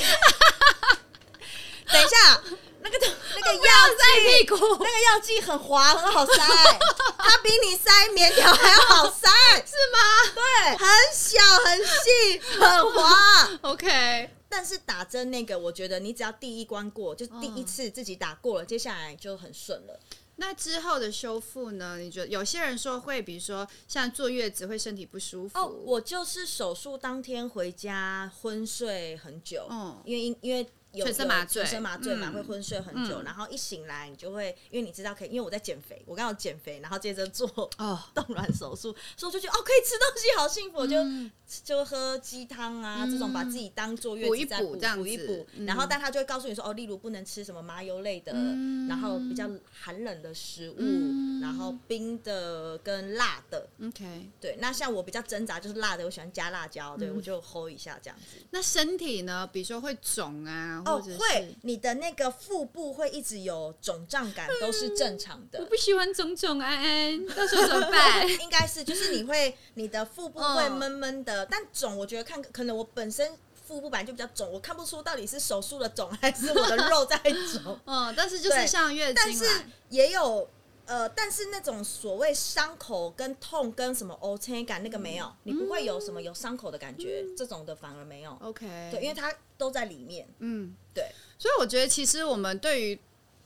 [1.90, 2.42] 等一下，
[2.82, 2.98] 那个
[3.34, 3.62] 那个药
[3.98, 4.46] 塞屁剂。
[4.48, 6.34] 股，那个药剂很滑，很好塞，
[7.16, 9.30] 它比你塞棉条还要好塞，
[9.64, 9.98] 是吗
[10.34, 13.50] 对，很小很细很滑。
[13.62, 19.98] ？OK，但是打针那个，我觉得你只要第一关过，就第一次自己打过了，接下来就很顺了。
[20.44, 21.96] 那之后的修复呢？
[21.98, 41.30] 你觉得有些人说会，比如说像坐月子会身体不舒服，哦，我就是手术当天回家昏睡很久，嗯因为因因为有全身麻醉有全身麻醉嘛，嗯会昏睡很久，嗯然后一醒来你就会，因为你知道可以，因为我在减肥，我刚好减肥，然后接着做哦， 冻卵手术，所以我就觉得哦，可以吃东西，好幸福，我就嗯
[41.64, 54.28] 就喝鸡汤啊，嗯这种把自己当做月子在补补这样补一补，嗯然后但他就会告诉你说，哦，例如不能吃什么麻油类的，嗯然后比较寒冷的食物，嗯然后冰的跟辣的，OK。
[54.40, 58.36] 对，那像我比较挣扎就是辣的，我喜欢加辣椒，嗯对、我就齁一下这样子。
[58.50, 59.46] 那身体呢？
[59.52, 65.58] 比如说会肿啊，哦，会，你的那个腹部会一直有肿胀感，都是正常的。
[65.58, 68.28] 我不喜欢肿肿安安，到时候怎么办？
[68.40, 73.32] 应该是，就是你会，你的腹部会嗯闷闷的，但肿，我觉得看可能我本身
[73.66, 79.46] 腹部本来就比较肿，我看不出到底是手术的肿还是我的肉在肿， 嗯，但是就是像月经但是，
[79.88, 80.48] 也有。
[80.86, 85.36] 呃，但是那种所谓伤口跟痛跟什么 O C 感那个没有，嗯。
[85.44, 88.36] 你不会有什么有伤口的感觉，这种的反而没有。
[88.42, 90.28] OK，对，因为它都在里面。
[90.40, 92.98] 嗯，对，所以我觉得其实我们对于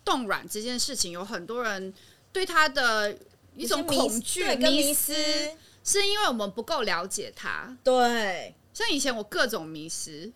[0.04, 1.92] 冻卵这件事情，有很多人
[2.32, 3.16] 对它的
[3.54, 5.50] 一种恐惧、跟迷思，思，
[5.84, 7.76] 是因为我们不够了解它。
[7.84, 10.32] 对，像以前我各种迷失，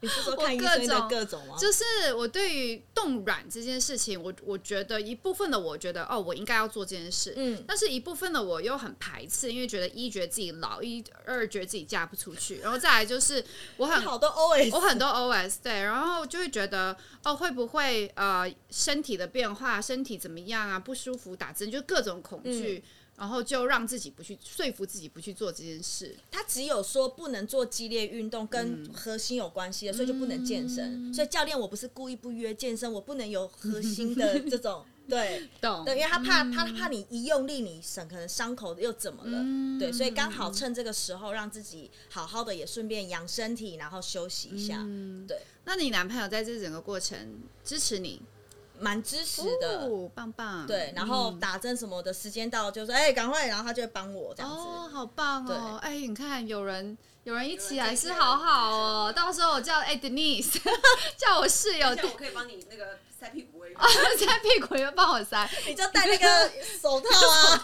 [0.00, 1.56] 你是说我看医各生的种各种吗？
[1.58, 13.42] 就是我对于冻卵这件事情，我我觉得一部分的我觉得哦，我应该要做这件事，嗯，但是一部分的我又很排斥，因为觉得一觉得自己老，一二觉得自己嫁不出去，然后再来就是
[13.78, 22.84] 我很好多 OS，我很多 OS 对，然后就会觉得哦，会不会呃身体的变化，身体怎么样啊，不舒服，打针，就各种恐惧，
[23.16, 26.16] 然后就让自己不去说服自己不去做这件事。
[26.30, 31.12] 他只有说不能做激烈运动，跟核心有关系的，所以就不能健身。
[31.12, 34.84] 所以教练，我不是故意不约健身，我不能有核心的 这种。
[35.08, 35.84] 对懂？
[35.84, 39.78] 对，因为他怕他怕你一用力，你省可能伤口又怎么了？
[39.78, 44.84] 对，所以刚好趁这个时候让自己好好的，也顺便养身体，然后休息一下。
[45.28, 48.20] 对，那你男朋友在这整个过程支持你？
[48.78, 49.80] 蛮支持的。
[49.86, 50.66] 哦，棒棒。
[50.66, 54.56] 对，然后打针什么的时间到，就说哎，赶快，然后他就会帮我这样子。
[54.56, 55.78] 哦，好棒哦！
[55.82, 59.12] 对哎，你看有人有人一起来是好好哦。
[59.14, 60.60] 到时候我叫哎 Denise
[61.16, 64.38] 叫我室友我可以帮你那个塞屁股哦， 塞。
[64.40, 65.48] 屁股又帮我塞。
[65.66, 67.62] 你就戴那个手套啊。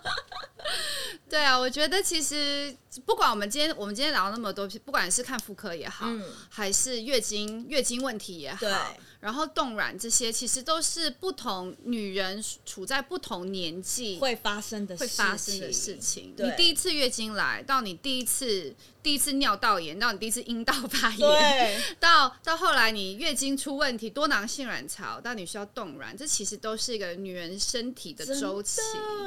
[1.28, 2.74] 对啊，我觉得其实
[3.04, 16.34] 不管我们今天我们今天聊那么多，不管是看妇科也好，嗯还是月经月经问题也好，然后冻卵这些，其实都是不同女人处在不同年纪会发生的会发生的事情。
[16.36, 28.80] 你第一次月经来，到你第一次第一次尿道炎，到你第一次阴道发炎， 到到后来你月经出问题，多囊性卵巢，到你需要冻卵，这其实都是一个女人身体的周期。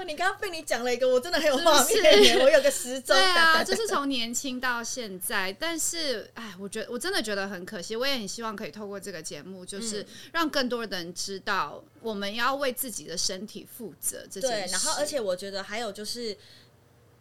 [0.06, 3.16] 你刚刚被你讲了一个，我真的很有画面 我有个时钟。
[3.16, 16.38] 对啊，就是从年轻到现在，但是哎，我觉得我真的觉得很可惜，我也很希望可以透过这个节目，就是嗯让更多的人知道，我们要为自己的身体负责这件对，然后而且我觉得还有就是。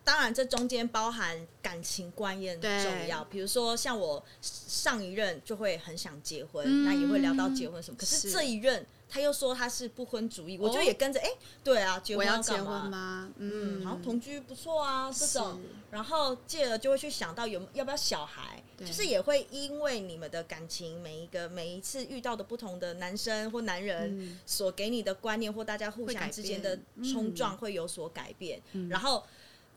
[0.04, 3.24] 当然，这中间包含感情观也很重要。
[3.24, 7.96] 比如说，像我上一任就会很想结婚，嗯那也会聊到结婚什么。
[7.98, 11.30] 可是是这一任他又说他是不婚主义，我就哦也跟着，哎、
[11.64, 12.90] 对啊，结婚要结婚？
[12.90, 13.30] 吗？
[13.38, 15.58] 嗯，好像同居不错啊，这种，
[15.90, 24.38] 然后继而就会去想到有要不要小孩，就是也会因为你们的感情，每一个每一次遇到的不同的男生或男人嗯。
[24.44, 29.24] 所给你的观念，或大家互相之间的变冲撞会有所改变，然后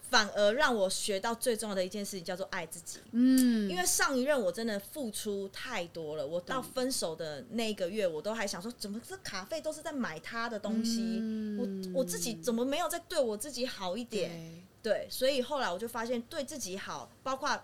[0.10, 3.00] 反而让我学到最重要的一件事情叫做爱自己。
[3.12, 14.30] 嗯，因为上一任我真的付出太多了，我到分手的那一个月，我都还想说，怎么这卡费都是在买他的东西，嗯我我自己怎么没有再对我自己好一点？
[14.32, 17.62] 对对，所以后来我就发现，对自己好，包括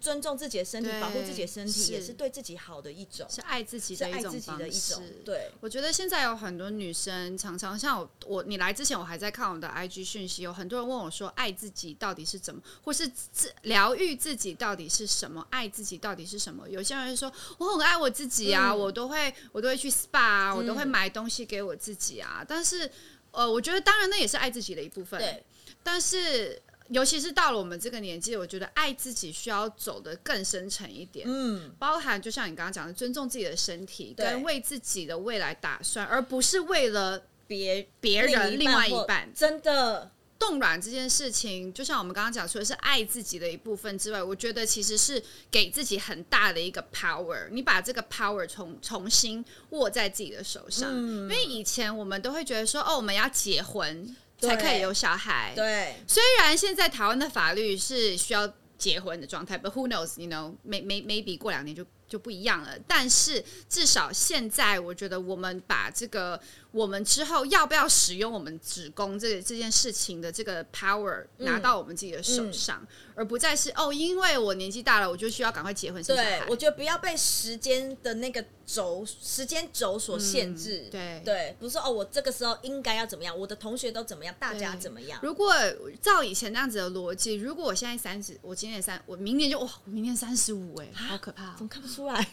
[0.00, 5.22] 尊重自己的身体，保护自己的身体，是也是对自己好的一种，是爱自己是的一种爱自己的一种方式。
[5.24, 5.50] 对。
[5.60, 16.68] 我觉得现在有很多女生常常像我，我你来之前我还在看我的 IG 讯息，有很多人问我说，爱自己到底是怎么，或是自疗愈自己到底是什么，爱自己到底是什么？
[16.68, 22.90] 有些人说我很爱我自己啊，嗯我都会我都会去 SPA 啊，我都会嗯买东西给我自己啊，但是
[23.32, 25.42] 呃，我觉得当然那也是爱自己的一部分，对，
[25.82, 26.62] 但是。
[26.90, 31.26] 尤其是到了我们这个年纪，我觉得爱自己需要走得更深沉一点。
[31.28, 39.30] 嗯，包含就像你刚刚讲的，尊重自己的身体，跟为自己的未来打算，而不是为了别别人另外一半。
[39.34, 47.48] 真的，冻卵这件事情，就像我们刚刚讲，除了是爱自己的一部分之外，我觉得其实是给自己很大的一个 power。
[47.50, 55.52] 你把这个 power 重重新握在自己的手上，嗯因为以前我们都会觉得说，哦，我们要结婚对才可以有小孩。
[55.54, 62.76] 对，虽然现在台湾的法律是需要结婚的状态，but who knows，you know，may may maybe 过两年就就不一样了。
[62.86, 66.40] 但是至少现在，我觉得我们把这个
[66.70, 80.84] 我们之后要不要使用我们子宫这这件事情的这个 power 拿到我们自己的手上，而不再是哦，因为我年纪大了，我就需要赶快结婚生小孩。，对我觉得不要被时间的那个轴、时间轴所限制。
[80.86, 85.18] 嗯对对，不是说哦，我这个时候应该要怎么样，我的同学都怎么样，大家怎么样。
[85.22, 85.54] 如果
[86.00, 91.54] 照以前那样子的逻辑，如果我现在三十，我今年三，我明年就哇，我明年三十五，哎，好可怕、哦！
[91.56, 92.26] 怎么看不出来？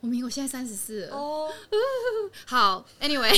[0.00, 1.16] 我明我现在三十四了。
[1.16, 1.48] 哦，
[2.44, 3.32] 好，Anyway，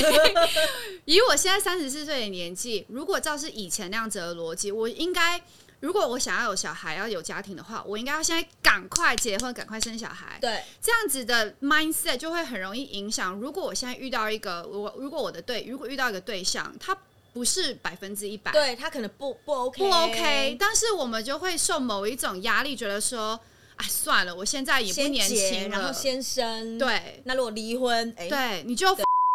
[1.05, 5.43] 以我现在三十四岁的年纪，如果照是以前那样子的逻辑，我应该，
[5.81, 10.39] 如果我想要有小孩，要有家庭的话，我应该要现在赶快结婚，赶快生小孩。
[10.41, 13.35] 对，这样子的 mindset 就会很容易影响。
[13.39, 16.97] 如果我现在遇到一个我，如果我的对，如果遇到一个对象，他
[17.35, 23.39] 不是百分之一百，对他可能不不 OK，不 OK，但是我们就会受某一种压力，觉得说，
[23.77, 28.87] 哎，算了，我现在也不年，轻了，然后先生。，对那如果离婚，哎，对，你就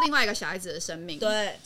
[0.03, 1.59] 另外一个小孩子的生命，对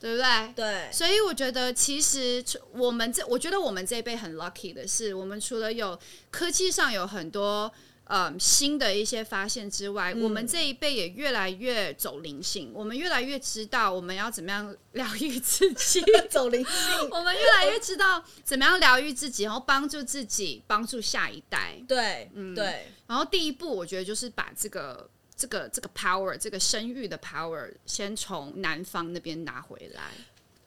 [0.00, 0.52] 对不对？
[0.54, 5.98] 对所以我觉得，其实我们这，我觉得我们这一辈很 lucky 的是，我们除了有
[6.30, 7.70] 科技上有很多
[8.06, 16.02] 呃新的一些发现之外，嗯我们这一辈也越来越走灵性，我们越来越知道我们要怎么样疗愈自己。
[16.30, 21.74] 走灵性， 我们越来越知道怎么样疗愈自己，然后帮助自己，帮助下一代。
[21.88, 30.02] 对嗯对然后第一步，我觉得就是把这个、这个、这个 power，这个生育的 power，先从男方那边拿回来。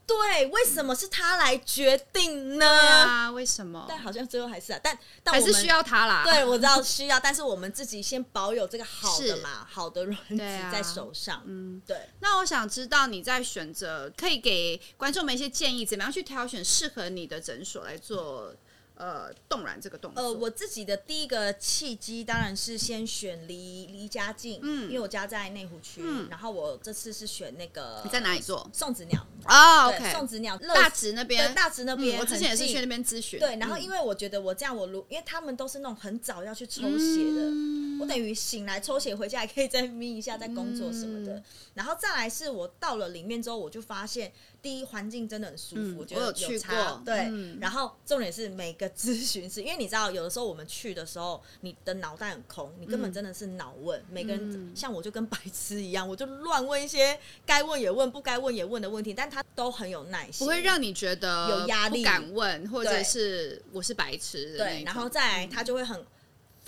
[0.09, 2.65] 对，为什么是他来决定呢？
[2.65, 3.85] 对啊，为什么？
[3.87, 6.23] 但好像最后还是啊，但但还是需要他啦。
[6.23, 10.37] 对，我知道需要，但是我们自己先保有这个好的嘛，好的卵子
[10.71, 11.43] 在手上。
[11.45, 18.53] 嗯，对，那我想知道你在选择，可以给观众们一些建议，怎么样去挑选适合你的诊所来做
[18.99, 20.21] 呃冻卵这个动作？
[20.21, 28.69] 呃，我自己的第一个契机当然是先选离离家近，嗯因为我家在内湖区，嗯然后我这次是选那个你在哪里做？
[28.71, 32.99] 送子鸟，哦对，送子鸟大直那边，大直那边、嗯我之前也是去那边。
[32.99, 33.39] 咨询。
[33.39, 41.35] 对，然后嗯因为我觉得我这样，我如因为他们都是那种很早要去抽血的，嗯我等于醒来抽血，回家还可以再眯一下，再工作什么的。
[41.35, 41.43] 嗯
[41.75, 44.29] 然后再来是我到了里面之后，我就发现
[44.61, 66.05] 第一环境真的很舒服，嗯我觉得有去过差对，嗯然后重点是每个咨询师，因为你知道有的时候我们去的时候，你的脑袋很空，你根本真的是脑问，每个人、嗯像我就跟白痴一样，我就乱问一些该问也问，不该问也问的问题，但他都很有耐心，不会让你觉得有压力不敢问，或者是我是白痴对，然后再来他就会很。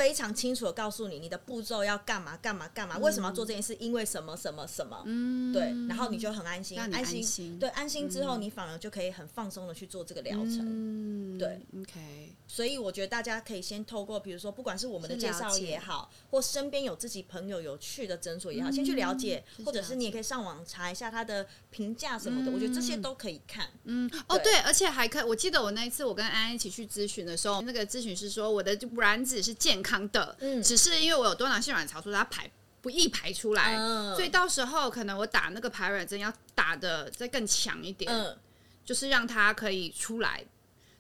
[0.01, 5.51] 非常清楚的告诉你，你的步骤要干嘛干嘛干嘛，为什么要做这件事，因为什么什么什么，嗯。
[5.53, 10.61] 对，然后你就很安心，安心，对，安心之后，你反而就可以很放松的去做这个疗程。
[10.61, 23.67] 嗯对，OK，所以我觉得大家可以先透过，比如说，不管是我们的介绍也好，或身边有自己朋友有去的诊所也好，先去了解，或者是你也可以上网查一下他的评价什么的，我觉得这些都可以看。
[23.85, 24.51] 嗯，哦对。
[24.51, 30.61] 对，而且还可以，我记得我那一次我跟安安一起去咨询的时候，那个咨询师说我的卵子是健康的，嗯。
[30.61, 32.49] 只是因为我有多囊性卵巢，所以它排
[32.81, 34.15] 不易排出来，嗯。
[34.15, 38.37] 所以到时候可能我打那个排卵针要打的再更强一点，嗯，
[38.85, 40.43] 就是让它可以出来。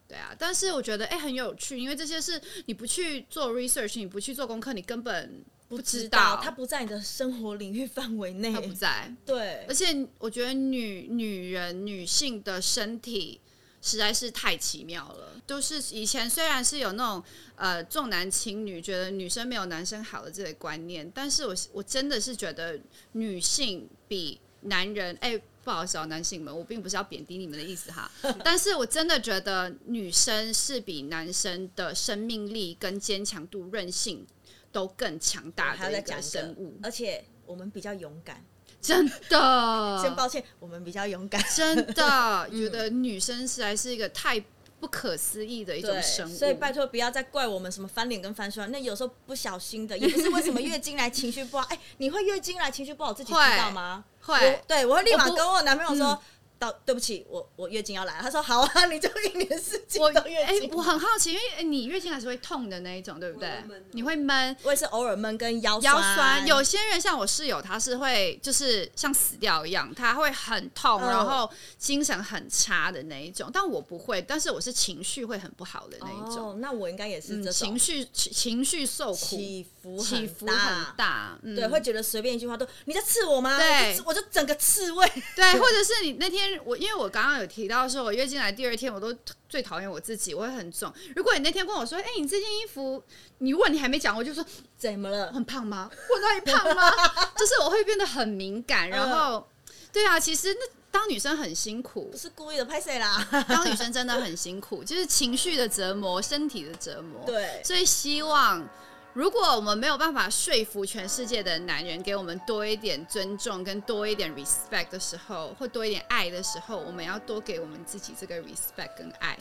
[0.07, 8.51] 对啊，但是我觉得哎、很有趣，因为这些是你不去做 research，你不去做功课，你根本不知道，它不在你的生活领域范围内。
[8.51, 9.09] 它，不在。
[9.25, 9.63] 对。
[9.69, 13.39] 而，且我觉得女女人女性的身体
[13.81, 15.33] 实在是太奇妙了。
[15.47, 17.23] 就是以前虽然是有那种
[17.55, 22.79] 呃重男轻女，觉得女生没有男生好的这个观念，但是我我真的是觉得
[23.13, 25.41] 女性比男人哎。
[25.63, 28.09] 不好意思哦，男性们，我并不是要贬低你们的意思哈，
[28.43, 34.25] 但是我真的觉得女生是比男生的生命力跟坚强度、韧性
[34.71, 38.43] 都更强大的一个生物，而且我们比较勇敢。
[38.81, 39.99] 真的。
[40.01, 41.41] 先抱歉，我们比较勇敢。
[41.55, 44.43] 真的觉得女生实在是一个太
[44.79, 51.67] 不可思议的一种，生物，所以拜托不要再怪我们什么翻脸跟翻酸，那有时候不小心的，也不是为什么月经来情绪不好。
[51.69, 54.03] 哎、你会月经来情绪不好自己知道吗？
[54.21, 56.21] 会我对我会立马跟我男朋友说。
[56.61, 58.21] 到对不起，我我月经要来了。
[58.21, 60.69] 他说好啊， 你就一年四季我都月哎、经。
[60.75, 63.49] 我很好奇，因为哎你月经还是会痛的那一种，对不对？
[63.93, 64.55] 你会闷。
[64.61, 71.49] 我也是偶尔闷跟腰腰酸，有些人像我室友，他是会就是像死掉一样，他会很痛，嗯然后
[71.79, 73.49] 精神很差的那一种。
[73.51, 80.81] 但我不会，但是我是情绪会很不好的那一种，哦，那我应该也是嗯，这种、情绪情情绪受苦，起伏起伏很。
[80.95, 83.57] 大，嗯对，会觉得随便一句话都你在刺我吗？
[83.57, 85.09] 对我我就整个刺猬。
[85.35, 89.13] 对，或者是你那天天我因为我刚刚有提到说，我月经来第二天我都
[89.49, 90.91] 最讨厌我自己，我会很重。
[91.15, 93.03] 如果你那天跟我说，哎、你这件衣服，
[93.39, 94.45] 你如果你还没讲，我就说
[94.77, 95.31] 怎么了我？
[95.33, 95.89] 很胖吗？
[96.09, 96.91] 我哪里胖吗？
[97.37, 99.47] 就是我会变得很敏感，然后，
[99.91, 100.59] 对啊，其实那
[100.91, 103.25] 当女生很辛苦不，是故意的，拍谁啦？
[103.47, 107.25] 当女生真的很辛苦，就是情绪的折磨，身体的折磨。
[107.25, 108.67] 对，所以希望，
[109.13, 119.37] 如果我们没有办法说服全世界的男人给我们多一点尊重跟多一点 respect 的时候，或多一点爱的时候，我们要多给我们自己这个 respect 跟爱。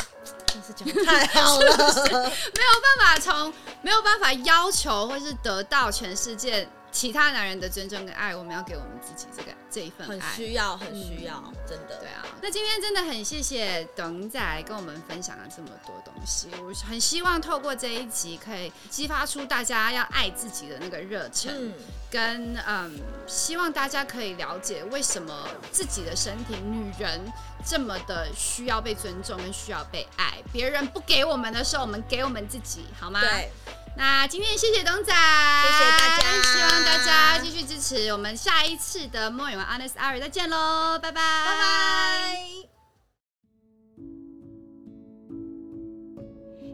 [0.47, 1.77] 真是讲得太好了。
[1.79, 10.35] 没有办法从没有办法要求或是得到全世界其他男人的尊重跟爱，我们要给我们自己这个这一份很爱。
[10.35, 11.97] 需要，很需要，真的。
[12.01, 21.73] 对啊，那今天真的很谢谢董仔跟我们分享了这么多东西，我很希望透过这一集可以激发出大家要爱自己的那个热忱，嗯，
[22.11, 27.21] 跟嗯，希望大家可以了解为什么自己的身体，女人
[27.65, 33.21] 这么的需要被尊重跟需要被爱，别人不给我们的时候，我们给我们自己，好吗？
[33.21, 33.51] 对，
[33.97, 42.37] 那今天谢谢董仔，谢谢大家希望大家继续支持我们下一次的莫永 Honest Hour 再见喽，拜拜，拜拜。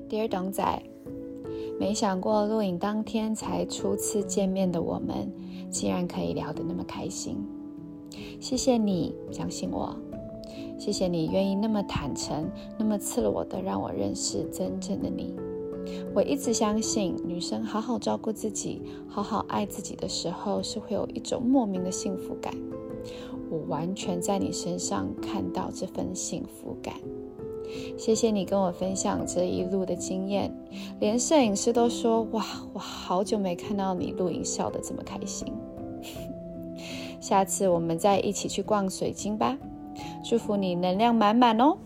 [0.08, 0.82] Dear 董仔，
[1.80, 5.32] 没想过录影当天才初次见面的我们，
[5.70, 7.44] 竟然可以聊得那么开心。
[8.40, 9.98] 谢谢你相信我，
[10.78, 12.48] 谢谢你愿意那么坦诚、
[12.78, 15.34] 那么赤裸的让我认识真正的你。
[16.14, 22.55] 我一直相信，女生好好照顾自己、好好爱自己的时候，是会有一种莫名的幸福感。
[23.51, 26.95] 我完全在你身上看到这份幸福感。
[27.97, 30.53] 谢谢你跟我分享这一路的经验，
[31.01, 35.53] 连摄影师都说：“哇，我好久没看到你录影笑得这么开心。
[37.20, 39.59] ”下次我们再一起去逛水晶吧，
[40.24, 41.76] 祝福你能量满满哦。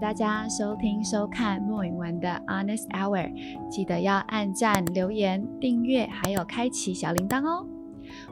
[0.00, 7.66] 大家收听收看莫云文的 Honest Hour，记得要按赞、留言、订阅，还有开启小铃铛哦。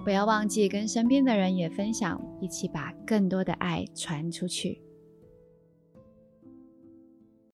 [0.05, 4.81] 不要忘记跟身边的人也分享，一起把更多的爱传出去。